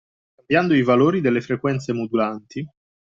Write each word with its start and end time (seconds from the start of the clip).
Cambiando 0.35 0.73
i 0.73 0.81
valori 0.81 1.21
delle 1.21 1.41
frequenze 1.41 1.93
modulanti 1.93 2.67